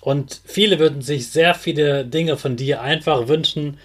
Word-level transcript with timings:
Und 0.00 0.40
viele 0.44 0.78
würden 0.78 1.02
sich 1.02 1.28
sehr 1.28 1.54
viele 1.54 2.04
Dinge 2.04 2.36
von 2.36 2.56
dir 2.56 2.80
einfach 2.80 3.28
wünschen, 3.28 3.78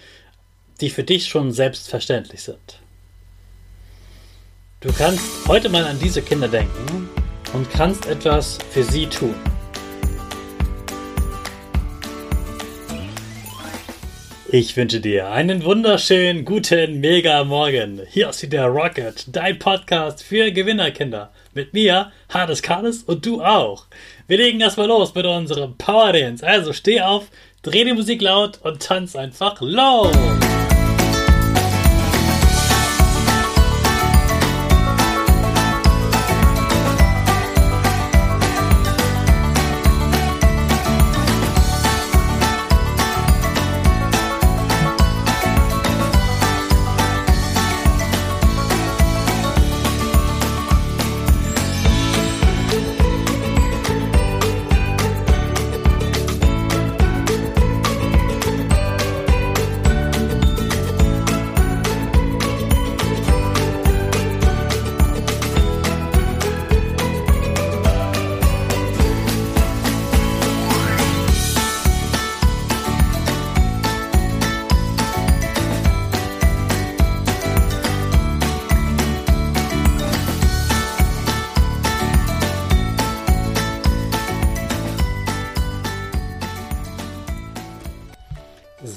die 0.80 0.90
für 0.90 1.04
dich 1.04 1.26
schon 1.26 1.52
selbstverständlich 1.52 2.42
sind. 2.42 2.80
Du 4.80 4.92
kannst 4.92 5.46
heute 5.48 5.68
mal 5.68 5.84
an 5.84 5.98
diese 5.98 6.22
Kinder 6.22 6.48
denken 6.48 7.08
und 7.52 7.70
kannst 7.70 8.06
etwas 8.06 8.58
für 8.70 8.82
sie 8.82 9.06
tun. 9.06 9.34
Ich 14.48 14.76
wünsche 14.76 15.00
dir 15.00 15.30
einen 15.30 15.64
wunderschönen 15.64 16.44
guten 16.44 17.00
Mega 17.00 17.42
Morgen. 17.42 18.00
Hier 18.08 18.28
ist 18.30 18.42
wieder 18.42 18.66
Rocket, 18.66 19.24
dein 19.28 19.58
Podcast 19.58 20.22
für 20.22 20.52
Gewinnerkinder. 20.52 21.32
Mit 21.56 21.72
mir, 21.72 22.12
Hades 22.28 22.60
Kades 22.60 23.02
und 23.04 23.24
du 23.24 23.42
auch. 23.42 23.86
Wir 24.28 24.36
legen 24.36 24.60
erstmal 24.60 24.88
los 24.88 25.14
mit 25.14 25.24
unserem 25.24 25.74
Power 25.78 26.12
Dance. 26.12 26.46
Also 26.46 26.74
steh 26.74 27.00
auf, 27.00 27.28
dreh 27.62 27.82
die 27.82 27.94
Musik 27.94 28.20
laut 28.20 28.60
und 28.62 28.82
tanz 28.82 29.16
einfach 29.16 29.58
los. 29.62 30.14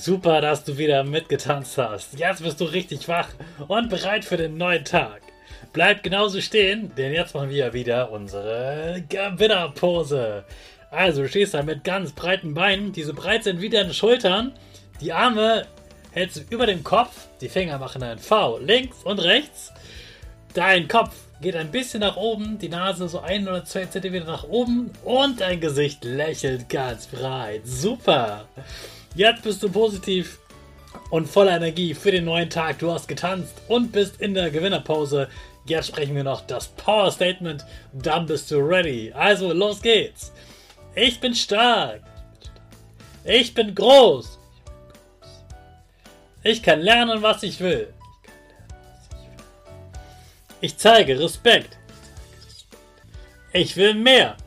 Super, 0.09 0.41
dass 0.41 0.63
du 0.63 0.79
wieder 0.79 1.03
mitgetanzt 1.03 1.77
hast. 1.77 2.17
Jetzt 2.17 2.41
bist 2.41 2.59
du 2.59 2.65
richtig 2.65 3.07
wach 3.07 3.27
und 3.67 3.89
bereit 3.89 4.25
für 4.25 4.37
den 4.37 4.57
neuen 4.57 4.83
Tag. 4.83 5.21
Bleib 5.71 6.01
genauso 6.01 6.41
stehen, 6.41 6.91
denn 6.97 7.13
jetzt 7.13 7.35
machen 7.35 7.51
wir 7.51 7.73
wieder 7.73 8.11
unsere 8.11 9.03
Gewinnerpose. 9.07 10.45
Also, 10.89 11.21
du 11.21 11.29
stehst 11.29 11.53
da 11.53 11.61
mit 11.61 11.83
ganz 11.83 12.11
breiten 12.13 12.55
Beinen, 12.55 12.91
die 12.91 13.03
so 13.03 13.13
breit 13.13 13.43
sind 13.43 13.61
wie 13.61 13.69
deine 13.69 13.93
Schultern. 13.93 14.53
Die 14.99 15.13
Arme 15.13 15.67
hältst 16.11 16.37
du 16.37 16.41
über 16.49 16.65
dem 16.65 16.83
Kopf, 16.83 17.27
die 17.39 17.47
Finger 17.47 17.77
machen 17.77 18.01
ein 18.01 18.17
V 18.17 18.57
links 18.57 19.03
und 19.03 19.19
rechts. 19.19 19.71
Dein 20.55 20.87
Kopf 20.87 21.13
geht 21.39 21.55
ein 21.55 21.69
bisschen 21.69 21.99
nach 21.99 22.17
oben, 22.17 22.57
die 22.57 22.69
Nase 22.69 23.07
so 23.07 23.19
ein 23.19 23.47
oder 23.47 23.63
zwei 23.63 23.85
Zentimeter 23.85 24.25
nach 24.25 24.45
oben 24.45 24.89
und 25.05 25.39
dein 25.39 25.59
Gesicht 25.59 26.03
lächelt 26.03 26.67
ganz 26.67 27.05
breit. 27.05 27.61
Super! 27.63 28.47
Jetzt 29.15 29.43
bist 29.43 29.61
du 29.63 29.69
positiv 29.69 30.39
und 31.09 31.27
voller 31.27 31.57
Energie 31.57 31.93
für 31.93 32.11
den 32.11 32.25
neuen 32.25 32.49
Tag. 32.49 32.79
Du 32.79 32.91
hast 32.91 33.07
getanzt 33.07 33.55
und 33.67 33.91
bist 33.91 34.21
in 34.21 34.33
der 34.33 34.51
Gewinnerpause. 34.51 35.27
Jetzt 35.65 35.87
sprechen 35.87 36.15
wir 36.15 36.23
noch 36.23 36.41
das 36.41 36.67
Power 36.67 37.11
Statement. 37.11 37.65
Dann 37.93 38.25
bist 38.25 38.49
du 38.51 38.57
ready. 38.57 39.11
Also 39.13 39.51
los 39.53 39.81
geht's. 39.81 40.31
Ich 40.95 41.19
bin 41.19 41.33
stark. 41.33 42.01
Ich 43.23 43.53
bin 43.53 43.75
groß. 43.75 44.39
Ich 46.43 46.63
kann 46.63 46.79
lernen, 46.79 47.21
was 47.21 47.43
ich 47.43 47.59
will. 47.59 47.93
Ich 50.61 50.77
zeige 50.77 51.19
Respekt. 51.19 51.77
Ich 53.53 53.75
will 53.75 53.93
mehr. 53.93 54.37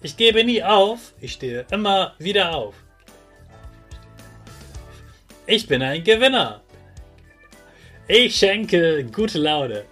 Ich 0.00 0.16
gebe 0.16 0.44
nie 0.44 0.62
auf, 0.62 1.12
ich 1.20 1.32
stehe 1.32 1.66
immer 1.70 2.14
wieder 2.18 2.54
auf. 2.54 2.74
Ich 5.46 5.66
bin 5.66 5.82
ein 5.82 6.04
Gewinner. 6.04 6.60
Ich 8.06 8.36
schenke 8.36 9.04
gute 9.04 9.38
Laune. 9.38 9.84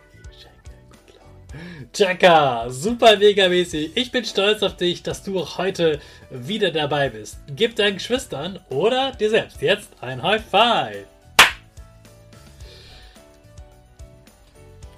Chaka, 1.93 2.69
super 2.69 3.17
mega 3.17 3.49
mäßig. 3.49 3.93
Ich 3.97 4.13
bin 4.13 4.25
stolz 4.25 4.63
auf 4.63 4.77
dich, 4.77 5.03
dass 5.03 5.25
du 5.25 5.41
auch 5.41 5.59
heute 5.59 5.99
wieder 6.31 6.71
dabei 6.71 7.09
bist. 7.09 7.39
Gib 7.49 7.75
deinen 7.75 7.95
Geschwistern 7.95 8.61
oder 8.69 9.13
dir 9.13 9.31
selbst 9.31 9.61
jetzt 9.61 9.91
ein 10.01 10.23
High 10.23 10.45
Five. 10.45 11.07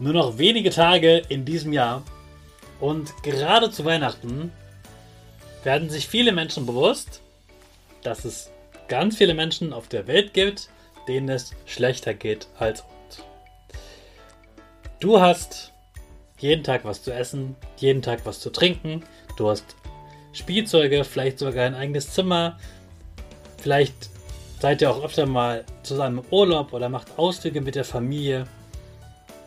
Nur 0.01 0.13
noch 0.13 0.39
wenige 0.39 0.71
Tage 0.71 1.23
in 1.29 1.45
diesem 1.45 1.73
Jahr 1.73 2.03
und 2.81 3.23
gerade 3.23 3.71
zu 3.71 3.85
Weihnachten 3.85 4.53
werden 5.65 5.91
sich 5.91 6.09
viele 6.09 6.33
Menschen 6.33 6.67
bewusst, 6.67 7.21
dass 8.03 8.25
es 8.25 8.51
ganz 8.89 9.17
viele 9.17 9.35
Menschen 9.35 9.73
auf 9.73 9.89
der 9.89 10.07
Welt 10.07 10.33
gibt, 10.35 10.69
denen 11.07 11.29
es 11.29 11.53
schlechter 11.67 12.15
geht 12.15 12.49
als 12.59 12.81
uns. 12.81 13.23
Du 15.01 15.21
hast 15.21 15.73
jeden 16.39 16.65
Tag 16.65 16.85
was 16.85 17.03
zu 17.03 17.13
essen, 17.13 17.57
jeden 17.77 18.03
Tag 18.03 18.21
was 18.25 18.41
zu 18.41 18.51
trinken, 18.51 19.05
du 19.37 19.49
hast 19.49 19.77
Spielzeuge, 20.33 21.05
vielleicht 21.05 21.39
sogar 21.39 21.67
ein 21.67 21.75
eigenes 21.75 22.13
Zimmer, 22.13 22.59
vielleicht 23.61 24.11
seid 24.61 24.83
ihr 24.83 24.91
auch 24.91 25.03
öfter 25.03 25.27
mal 25.27 25.65
zusammen 25.83 26.19
im 26.19 26.25
Urlaub 26.31 26.73
oder 26.73 26.89
macht 26.89 27.19
Ausflüge 27.19 27.61
mit 27.61 27.75
der 27.75 27.85
Familie. 27.85 28.47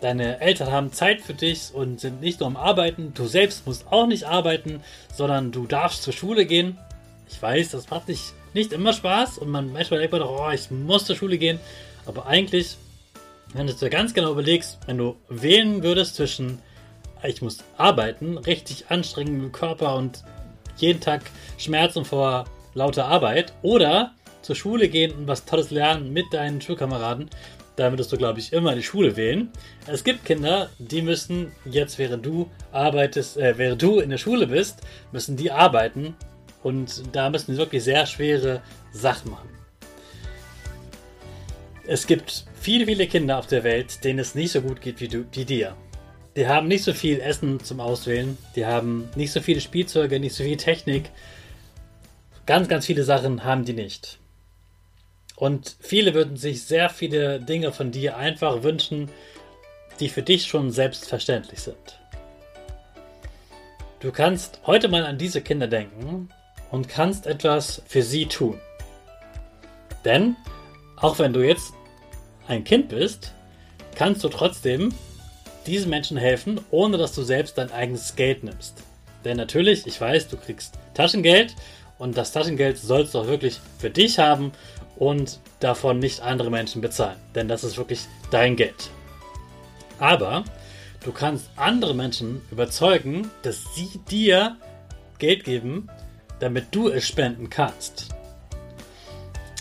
Deine 0.02 0.42
Eltern 0.42 0.72
haben 0.72 0.92
Zeit 0.92 1.22
für 1.22 1.36
dich 1.36 1.70
und 1.74 2.00
sind 2.00 2.22
nicht 2.22 2.40
nur 2.40 2.48
am 2.48 2.58
Arbeiten. 2.58 3.14
Du 3.14 3.28
selbst 3.28 3.68
musst 3.68 3.86
auch 3.92 4.08
nicht 4.08 4.24
arbeiten, 4.24 4.82
sondern 5.14 5.52
du 5.52 5.68
darfst 5.68 6.02
zur 6.02 6.12
Schule 6.12 6.48
gehen. 6.48 6.80
Ich 7.30 7.40
weiß, 7.40 7.70
das 7.70 7.90
macht 7.92 8.08
nicht, 8.08 8.34
nicht 8.56 8.74
immer 8.74 8.94
Spaß 8.94 9.38
und 9.38 9.50
man 9.50 9.72
manchmal 9.72 10.00
denkt 10.00 10.14
man, 10.14 10.24
oh, 10.24 10.50
ich 10.52 10.72
muss 10.72 11.06
zur 11.06 11.16
Schule 11.16 11.38
gehen. 11.38 11.60
Aber 12.08 12.26
eigentlich, 12.26 12.78
wenn 13.54 13.68
du 13.68 13.74
dir 13.74 13.92
ganz 13.92 14.16
genau 14.16 14.32
überlegst, 14.32 14.80
wenn 14.88 14.98
du 14.98 15.18
wählen 15.30 15.84
würdest 15.84 16.16
zwischen, 16.16 16.60
ich 17.24 17.44
muss 17.44 17.60
arbeiten, 17.78 18.40
richtig 18.40 18.86
anstrengend 18.90 19.44
im 19.44 19.52
Körper 19.52 19.96
und 19.96 20.24
jeden 20.78 21.00
Tag 21.00 21.22
Schmerzen 21.60 22.06
vor 22.06 22.46
lauter 22.74 23.06
Arbeit 23.06 23.54
oder 23.62 24.14
zur 24.42 24.56
Schule 24.56 24.90
gehen 24.90 25.12
und 25.12 25.28
was 25.28 25.46
Tolles 25.46 25.70
lernen 25.70 26.12
mit 26.12 26.26
deinen 26.34 26.60
Schulkameraden, 26.60 27.30
da 27.76 27.92
würdest 27.92 28.12
du, 28.12 28.18
glaube 28.18 28.40
ich, 28.40 28.54
immer 28.54 28.76
die 28.76 28.84
Schule 28.84 29.16
wählen. 29.16 29.50
Es 29.88 30.04
gibt 30.04 30.26
Kinder, 30.26 30.70
die 30.78 31.02
müssen 31.02 31.52
jetzt, 31.66 31.98
während 31.98 32.26
du 32.26 32.50
arbeitest, 32.72 33.38
äh, 33.38 33.58
während 33.58 33.82
du 33.82 34.00
in 34.00 34.10
der 34.10 34.18
Schule 34.18 34.48
bist, 34.48 34.82
müssen 35.12 35.38
die 35.38 35.52
arbeiten 35.52 36.16
und 36.64 37.04
da 37.16 37.30
müssen 37.30 37.54
sie 37.54 37.58
wirklich 37.58 37.84
sehr 37.84 38.06
schwere 38.06 38.62
Sachen 38.92 39.32
machen. 39.32 39.50
Es 41.88 42.06
gibt 42.06 42.46
viele, 42.60 42.86
viele 42.86 43.08
Kinder 43.08 43.40
auf 43.40 43.48
der 43.48 43.64
Welt, 43.64 44.04
denen 44.04 44.20
es 44.20 44.36
nicht 44.36 44.52
so 44.52 44.62
gut 44.62 44.82
geht 44.82 45.02
wie, 45.02 45.08
du, 45.08 45.26
wie 45.32 45.46
dir. 45.46 45.76
Die 46.36 46.48
haben 46.48 46.68
nicht 46.68 46.84
so 46.84 46.94
viel 46.94 47.20
Essen 47.20 47.62
zum 47.62 47.80
Auswählen, 47.80 48.38
die 48.56 48.66
haben 48.66 49.10
nicht 49.16 49.34
so 49.34 49.42
viele 49.42 49.60
Spielzeuge, 49.60 50.20
nicht 50.20 50.36
so 50.36 50.44
viel 50.44 50.58
Technik. 50.58 51.10
Ganz, 52.46 52.70
ganz 52.70 52.86
viele 52.86 53.04
Sachen 53.04 53.44
haben 53.44 53.66
die 53.66 53.74
nicht. 53.74 54.21
Und 55.42 55.76
viele 55.80 56.14
würden 56.14 56.38
sich 56.38 56.66
sehr 56.66 56.88
viele 56.88 57.40
Dinge 57.40 57.72
von 57.72 57.90
dir 57.90 58.16
einfach 58.16 58.62
wünschen, 58.62 59.10
die 60.00 60.08
für 60.08 60.22
dich 60.22 60.46
schon 60.46 60.70
selbstverständlich 60.70 61.62
sind. 61.62 62.00
Du 64.02 64.12
kannst 64.12 64.60
heute 64.68 64.88
mal 64.88 65.04
an 65.04 65.18
diese 65.18 65.42
Kinder 65.42 65.66
denken 65.66 66.30
und 66.70 66.88
kannst 66.88 67.26
etwas 67.26 67.82
für 67.88 68.04
sie 68.04 68.28
tun. 68.28 68.62
Denn 70.06 70.36
auch 70.96 71.18
wenn 71.18 71.34
du 71.34 71.40
jetzt 71.40 71.74
ein 72.48 72.64
Kind 72.64 72.90
bist, 72.90 73.34
kannst 73.96 74.24
du 74.24 74.30
trotzdem 74.30 74.94
diesen 75.66 75.90
Menschen 75.90 76.18
helfen, 76.18 76.62
ohne 76.70 77.00
dass 77.00 77.16
du 77.16 77.24
selbst 77.24 77.58
dein 77.58 77.72
eigenes 77.72 78.16
Geld 78.16 78.44
nimmst. 78.44 78.84
Denn 79.26 79.38
natürlich, 79.38 79.88
ich 79.88 80.00
weiß, 80.00 80.28
du 80.28 80.38
kriegst 80.38 80.76
Taschengeld 80.94 81.56
und 81.98 82.16
das 82.16 82.32
Taschengeld 82.32 82.78
sollst 82.78 83.16
du 83.16 83.20
auch 83.20 83.28
wirklich 83.28 83.60
für 83.80 83.90
dich 83.90 84.20
haben 84.20 84.52
und 84.96 85.40
davon 85.60 86.00
nicht 86.00 86.22
andere 86.22 86.50
Menschen 86.50 86.82
bezahlen. 86.82 87.18
Denn 87.36 87.48
das 87.48 87.64
ist 87.64 87.78
wirklich 87.78 88.02
dein 88.30 88.56
Geld. 88.56 88.90
Aber 90.00 90.44
du 91.04 91.12
kannst 91.12 91.50
andere 91.56 91.94
Menschen 91.94 92.42
überzeugen, 92.52 93.30
dass 93.44 93.76
sie 93.76 94.00
dir 94.10 94.58
Geld 95.20 95.44
geben, 95.44 95.88
damit 96.40 96.68
du 96.72 96.90
es 96.90 97.08
spenden 97.08 97.50
kannst. 97.50 98.10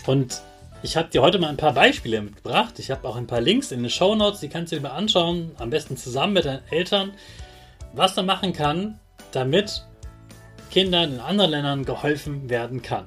Und 0.07 0.41
ich 0.83 0.97
habe 0.97 1.09
dir 1.09 1.21
heute 1.21 1.37
mal 1.37 1.49
ein 1.49 1.57
paar 1.57 1.73
Beispiele 1.73 2.21
mitgebracht. 2.21 2.79
Ich 2.79 2.89
habe 2.89 3.07
auch 3.07 3.15
ein 3.15 3.27
paar 3.27 3.41
Links 3.41 3.71
in 3.71 3.83
den 3.83 3.91
Show 3.91 4.15
Notes, 4.15 4.39
die 4.39 4.49
kannst 4.49 4.71
du 4.71 4.77
dir 4.77 4.81
mal 4.81 4.89
anschauen, 4.89 5.51
am 5.59 5.69
besten 5.69 5.95
zusammen 5.95 6.33
mit 6.33 6.45
deinen 6.45 6.63
Eltern, 6.71 7.13
was 7.93 8.15
man 8.15 8.25
machen 8.25 8.53
kann, 8.53 8.99
damit 9.31 9.85
Kindern 10.71 11.13
in 11.13 11.19
anderen 11.19 11.51
Ländern 11.51 11.85
geholfen 11.85 12.49
werden 12.49 12.81
kann. 12.81 13.05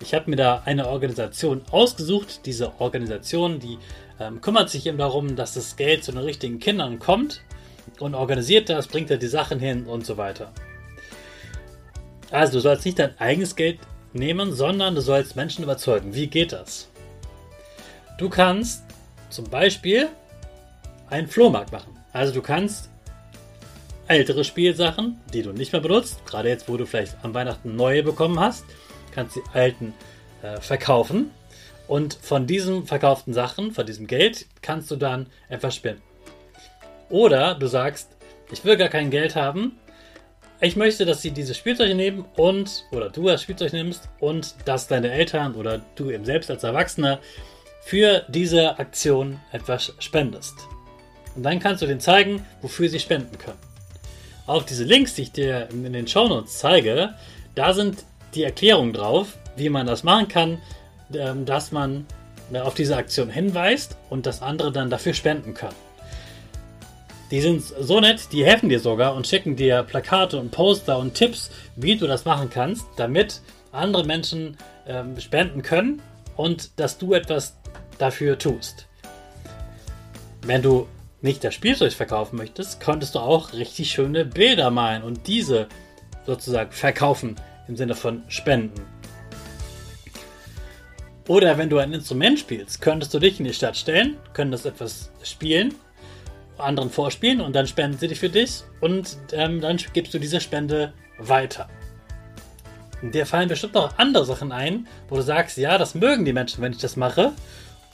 Ich 0.00 0.14
habe 0.14 0.30
mir 0.30 0.36
da 0.36 0.62
eine 0.64 0.88
Organisation 0.88 1.62
ausgesucht. 1.70 2.46
Diese 2.46 2.80
Organisation, 2.80 3.58
die 3.58 3.78
ähm, 4.20 4.40
kümmert 4.40 4.70
sich 4.70 4.86
eben 4.86 4.98
darum, 4.98 5.34
dass 5.34 5.54
das 5.54 5.76
Geld 5.76 6.04
zu 6.04 6.12
den 6.12 6.20
richtigen 6.20 6.60
Kindern 6.60 6.98
kommt 6.98 7.42
und 7.98 8.14
organisiert 8.14 8.68
das, 8.68 8.86
bringt 8.86 9.10
da 9.10 9.16
die 9.16 9.26
Sachen 9.26 9.58
hin 9.58 9.86
und 9.86 10.06
so 10.06 10.16
weiter. 10.16 10.52
Also 12.30 12.54
du 12.54 12.60
sollst 12.60 12.84
nicht 12.84 12.98
dein 12.98 13.18
eigenes 13.18 13.56
Geld 13.56 13.78
nehmen, 14.12 14.52
sondern 14.52 14.94
du 14.94 15.00
sollst 15.00 15.34
Menschen 15.34 15.64
überzeugen. 15.64 16.14
Wie 16.14 16.28
geht 16.28 16.52
das? 16.52 16.88
Du 18.18 18.28
kannst 18.28 18.84
zum 19.30 19.46
Beispiel 19.46 20.08
einen 21.10 21.26
Flohmarkt 21.26 21.72
machen. 21.72 21.96
Also 22.12 22.32
du 22.32 22.42
kannst 22.42 22.88
ältere 24.06 24.44
Spielsachen, 24.44 25.20
die 25.32 25.42
du 25.42 25.52
nicht 25.52 25.72
mehr 25.72 25.82
benutzt, 25.82 26.24
gerade 26.26 26.48
jetzt, 26.48 26.68
wo 26.68 26.76
du 26.76 26.86
vielleicht 26.86 27.16
an 27.22 27.34
Weihnachten 27.34 27.76
neue 27.76 28.02
bekommen 28.02 28.40
hast, 28.40 28.64
kannst 29.18 29.34
die 29.34 29.42
alten 29.52 29.94
äh, 30.42 30.60
verkaufen. 30.60 31.32
Und 31.88 32.18
von 32.22 32.46
diesen 32.46 32.86
verkauften 32.86 33.34
Sachen, 33.34 33.72
von 33.72 33.84
diesem 33.84 34.06
Geld, 34.06 34.46
kannst 34.62 34.90
du 34.92 34.96
dann 34.96 35.26
etwas 35.48 35.74
spenden. 35.74 36.02
Oder 37.08 37.56
du 37.56 37.66
sagst, 37.66 38.10
ich 38.52 38.64
will 38.64 38.76
gar 38.76 38.88
kein 38.88 39.10
Geld 39.10 39.34
haben. 39.34 39.78
Ich 40.60 40.76
möchte, 40.76 41.04
dass 41.04 41.22
sie 41.22 41.32
dieses 41.32 41.56
Spielzeug 41.56 41.94
nehmen 41.96 42.26
und, 42.36 42.84
oder 42.92 43.10
du 43.10 43.26
das 43.26 43.42
Spielzeug 43.42 43.72
nimmst 43.72 44.08
und 44.20 44.54
dass 44.66 44.86
deine 44.86 45.10
Eltern 45.10 45.54
oder 45.54 45.80
du 45.96 46.10
eben 46.10 46.24
selbst 46.24 46.50
als 46.50 46.62
Erwachsener 46.62 47.18
für 47.82 48.24
diese 48.28 48.78
Aktion 48.78 49.40
etwas 49.50 49.94
spendest. 49.98 50.54
Und 51.34 51.42
dann 51.42 51.58
kannst 51.58 51.82
du 51.82 51.86
denen 51.86 52.00
zeigen, 52.00 52.44
wofür 52.60 52.88
sie 52.88 53.00
spenden 53.00 53.36
können. 53.38 53.58
Auf 54.46 54.64
diese 54.64 54.84
Links, 54.84 55.14
die 55.14 55.22
ich 55.22 55.32
dir 55.32 55.68
in 55.70 55.92
den 55.92 56.06
Shownotes 56.06 56.58
zeige, 56.58 57.14
da 57.54 57.72
sind 57.72 58.04
die 58.34 58.44
Erklärungen 58.44 58.92
drauf, 58.92 59.36
wie 59.56 59.68
man 59.68 59.86
das 59.86 60.02
machen 60.04 60.28
kann, 60.28 60.58
ähm, 61.14 61.44
dass 61.44 61.72
man 61.72 62.06
äh, 62.52 62.58
auf 62.58 62.74
diese 62.74 62.96
Aktion 62.96 63.30
hinweist 63.30 63.96
und 64.10 64.26
dass 64.26 64.42
andere 64.42 64.72
dann 64.72 64.90
dafür 64.90 65.14
spenden 65.14 65.54
können. 65.54 65.76
Die 67.30 67.40
sind 67.42 67.62
so 67.62 68.00
nett, 68.00 68.28
die 68.32 68.44
helfen 68.44 68.70
dir 68.70 68.80
sogar 68.80 69.14
und 69.14 69.26
schicken 69.26 69.54
dir 69.54 69.82
Plakate 69.82 70.38
und 70.38 70.50
Poster 70.50 70.98
und 70.98 71.14
Tipps, 71.14 71.50
wie 71.76 71.96
du 71.96 72.06
das 72.06 72.24
machen 72.24 72.48
kannst, 72.48 72.86
damit 72.96 73.42
andere 73.70 74.04
Menschen 74.04 74.56
ähm, 74.86 75.20
spenden 75.20 75.62
können 75.62 76.00
und 76.36 76.78
dass 76.80 76.96
du 76.96 77.12
etwas 77.12 77.56
dafür 77.98 78.38
tust. 78.38 78.86
Wenn 80.42 80.62
du 80.62 80.88
nicht 81.20 81.44
das 81.44 81.54
Spielzeug 81.54 81.92
verkaufen 81.92 82.36
möchtest, 82.36 82.80
könntest 82.80 83.14
du 83.14 83.18
auch 83.18 83.52
richtig 83.52 83.90
schöne 83.90 84.24
Bilder 84.24 84.70
malen 84.70 85.02
und 85.02 85.26
diese 85.26 85.68
sozusagen 86.24 86.72
verkaufen 86.72 87.36
im 87.68 87.76
Sinne 87.76 87.94
von 87.94 88.22
spenden. 88.28 88.82
Oder 91.28 91.58
wenn 91.58 91.68
du 91.68 91.78
ein 91.78 91.92
Instrument 91.92 92.38
spielst, 92.38 92.80
könntest 92.80 93.12
du 93.12 93.18
dich 93.18 93.38
in 93.38 93.44
die 93.44 93.52
Stadt 93.52 93.76
stellen, 93.76 94.16
könntest 94.32 94.66
etwas 94.66 95.12
spielen 95.22 95.74
anderen 96.58 96.90
vorspielen 96.90 97.40
und 97.40 97.54
dann 97.54 97.66
spenden 97.66 97.98
sie 97.98 98.08
dich 98.08 98.18
für 98.18 98.28
dich 98.28 98.62
und 98.80 99.16
ähm, 99.32 99.60
dann 99.60 99.78
gibst 99.92 100.12
du 100.14 100.18
diese 100.18 100.40
Spende 100.40 100.92
weiter. 101.18 101.68
Dir 103.02 103.26
fallen 103.26 103.48
bestimmt 103.48 103.74
noch 103.74 103.96
andere 103.98 104.24
Sachen 104.24 104.50
ein, 104.50 104.88
wo 105.08 105.16
du 105.16 105.22
sagst, 105.22 105.56
ja, 105.56 105.78
das 105.78 105.94
mögen 105.94 106.24
die 106.24 106.32
Menschen, 106.32 106.62
wenn 106.62 106.72
ich 106.72 106.78
das 106.78 106.96
mache. 106.96 107.32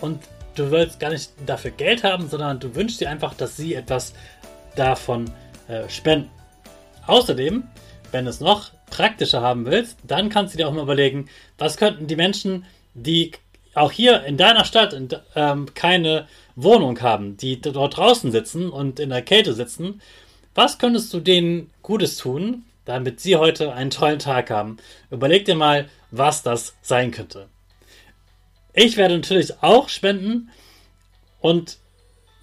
Und 0.00 0.20
du 0.54 0.70
willst 0.70 0.98
gar 0.98 1.10
nicht 1.10 1.30
dafür 1.44 1.72
Geld 1.72 2.04
haben, 2.04 2.28
sondern 2.28 2.58
du 2.58 2.74
wünschst 2.74 3.00
dir 3.00 3.10
einfach, 3.10 3.34
dass 3.34 3.56
sie 3.56 3.74
etwas 3.74 4.14
davon 4.76 5.30
äh, 5.68 5.88
spenden. 5.90 6.30
Außerdem, 7.06 7.64
wenn 8.14 8.26
du 8.26 8.30
es 8.30 8.40
noch 8.40 8.70
praktischer 8.90 9.42
haben 9.42 9.66
willst, 9.66 9.98
dann 10.04 10.28
kannst 10.28 10.54
du 10.54 10.58
dir 10.58 10.68
auch 10.68 10.72
mal 10.72 10.84
überlegen, 10.84 11.28
was 11.58 11.76
könnten 11.76 12.06
die 12.06 12.14
Menschen, 12.14 12.64
die 12.94 13.32
auch 13.74 13.90
hier 13.90 14.22
in 14.22 14.36
deiner 14.36 14.64
Stadt 14.64 14.96
ähm, 15.34 15.74
keine 15.74 16.28
Wohnung 16.54 17.00
haben, 17.00 17.36
die 17.36 17.60
dort 17.60 17.96
draußen 17.96 18.30
sitzen 18.30 18.70
und 18.70 19.00
in 19.00 19.10
der 19.10 19.22
Kälte 19.22 19.52
sitzen, 19.52 20.00
was 20.54 20.78
könntest 20.78 21.12
du 21.12 21.18
denen 21.18 21.72
Gutes 21.82 22.16
tun, 22.16 22.64
damit 22.84 23.18
sie 23.18 23.34
heute 23.34 23.72
einen 23.72 23.90
tollen 23.90 24.20
Tag 24.20 24.48
haben? 24.48 24.76
Überleg 25.10 25.44
dir 25.44 25.56
mal, 25.56 25.88
was 26.12 26.44
das 26.44 26.76
sein 26.82 27.10
könnte. 27.10 27.48
Ich 28.74 28.96
werde 28.96 29.16
natürlich 29.16 29.60
auch 29.60 29.88
spenden 29.88 30.50
und 31.40 31.78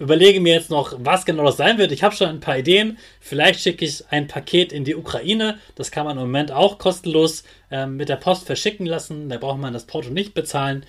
überlege 0.01 0.41
mir 0.41 0.53
jetzt 0.53 0.69
noch, 0.69 0.93
was 0.99 1.25
genau 1.25 1.45
das 1.45 1.57
sein 1.57 1.77
wird. 1.77 1.91
Ich 1.91 2.03
habe 2.03 2.15
schon 2.15 2.27
ein 2.27 2.39
paar 2.39 2.57
Ideen. 2.57 2.97
Vielleicht 3.19 3.61
schicke 3.61 3.85
ich 3.85 4.03
ein 4.09 4.27
Paket 4.27 4.73
in 4.73 4.83
die 4.83 4.95
Ukraine. 4.95 5.59
Das 5.75 5.91
kann 5.91 6.05
man 6.05 6.17
im 6.17 6.23
Moment 6.23 6.51
auch 6.51 6.77
kostenlos 6.77 7.43
äh, 7.69 7.85
mit 7.85 8.09
der 8.09 8.17
Post 8.17 8.45
verschicken 8.45 8.85
lassen. 8.85 9.29
Da 9.29 9.37
braucht 9.37 9.59
man 9.59 9.73
das 9.73 9.85
Porto 9.85 10.09
nicht 10.09 10.33
bezahlen 10.33 10.85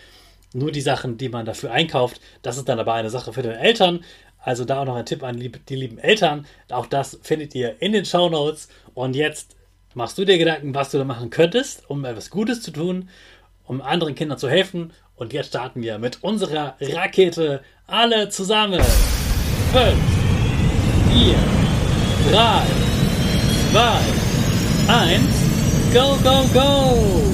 nur 0.55 0.73
die 0.73 0.81
Sachen, 0.81 1.17
die 1.17 1.29
man 1.29 1.47
dafür 1.47 1.73
einkauft. 1.73 2.21
Das 2.43 2.57
ist 2.57 2.69
dann 2.69 2.79
aber 2.79 2.95
eine 2.95 3.11
Sache 3.11 3.33
für 3.33 3.43
die 3.43 3.49
Eltern. 3.49 4.05
Also 4.39 4.65
da 4.65 4.81
auch 4.81 4.85
noch 4.85 4.97
ein 4.97 5.07
Tipp 5.07 5.23
an 5.23 5.39
die 5.39 5.77
lieben 5.77 5.99
Eltern. 5.99 6.47
Auch 6.71 6.87
das 6.87 7.19
findet 7.23 7.55
ihr 7.55 7.81
in 7.81 7.93
den 7.93 8.05
Show 8.05 8.29
Notes. 8.29 8.69
Und 8.95 9.15
jetzt 9.15 9.57
machst 9.95 10.19
du 10.19 10.25
dir 10.25 10.39
Gedanken, 10.39 10.75
was 10.75 10.91
du 10.91 10.99
da 10.99 11.05
machen 11.05 11.31
könntest, 11.31 11.89
um 11.89 12.05
etwas 12.05 12.31
Gutes 12.31 12.61
zu 12.61 12.71
tun, 12.71 13.09
um 13.65 13.81
anderen 13.81 14.15
Kindern 14.15 14.39
zu 14.39 14.49
helfen. 14.49 14.93
Und 15.15 15.33
jetzt 15.33 15.49
starten 15.49 15.83
wir 15.83 15.99
mit 15.99 16.23
unserer 16.23 16.77
Rakete 16.81 17.63
alle 17.93 18.31
zusammen. 18.31 18.81
5, 19.73 19.95
4, 21.11 21.37
3, 22.31 22.63
2, 23.73 23.79
1, 24.89 25.29
go, 25.93 26.17
go, 26.23 26.49
go! 26.55 27.32